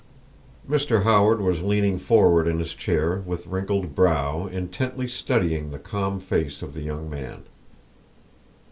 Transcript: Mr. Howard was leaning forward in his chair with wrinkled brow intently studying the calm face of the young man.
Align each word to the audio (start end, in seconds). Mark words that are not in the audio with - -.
Mr. 0.67 1.03
Howard 1.03 1.41
was 1.41 1.61
leaning 1.61 1.99
forward 1.99 2.47
in 2.47 2.57
his 2.57 2.73
chair 2.73 3.17
with 3.23 3.45
wrinkled 3.45 3.93
brow 3.93 4.47
intently 4.47 5.07
studying 5.07 5.69
the 5.69 5.77
calm 5.77 6.19
face 6.19 6.63
of 6.63 6.73
the 6.73 6.81
young 6.81 7.07
man. 7.07 7.43